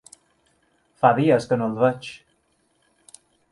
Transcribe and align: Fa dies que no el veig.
Fa 1.03 1.11
dies 1.19 1.47
que 1.53 1.59
no 1.61 1.69
el 1.73 1.77
veig. 1.85 2.11